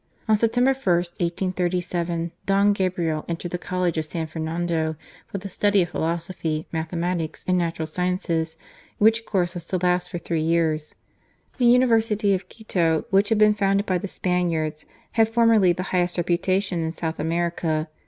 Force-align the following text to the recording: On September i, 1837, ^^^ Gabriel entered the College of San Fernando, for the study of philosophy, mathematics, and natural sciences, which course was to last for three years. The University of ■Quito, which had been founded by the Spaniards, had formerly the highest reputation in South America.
On 0.27 0.35
September 0.35 0.71
i, 0.71 0.93
1837, 0.93 2.31
^^^ 2.47 2.73
Gabriel 2.73 3.23
entered 3.27 3.51
the 3.51 3.59
College 3.59 3.99
of 3.99 4.05
San 4.05 4.25
Fernando, 4.25 4.95
for 5.27 5.37
the 5.37 5.47
study 5.47 5.83
of 5.83 5.89
philosophy, 5.91 6.65
mathematics, 6.71 7.45
and 7.47 7.55
natural 7.55 7.85
sciences, 7.85 8.55
which 8.97 9.27
course 9.27 9.53
was 9.53 9.67
to 9.67 9.77
last 9.77 10.09
for 10.09 10.17
three 10.17 10.41
years. 10.41 10.95
The 11.59 11.65
University 11.65 12.33
of 12.33 12.49
■Quito, 12.49 13.05
which 13.11 13.29
had 13.29 13.37
been 13.37 13.53
founded 13.53 13.85
by 13.85 13.99
the 13.99 14.07
Spaniards, 14.07 14.85
had 15.11 15.29
formerly 15.29 15.71
the 15.71 15.83
highest 15.93 16.17
reputation 16.17 16.83
in 16.83 16.93
South 16.93 17.19
America. 17.19 17.87